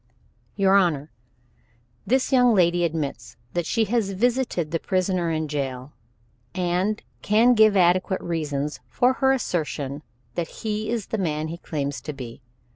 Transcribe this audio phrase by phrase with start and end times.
[0.55, 1.11] "Your Honor,
[2.07, 5.93] this young lady admits that she has visited the prisoner in the jail,
[6.55, 10.01] and can give adequate reason for her assertion
[10.33, 12.41] that he is the man he claims to be.